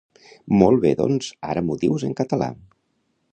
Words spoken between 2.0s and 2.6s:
en català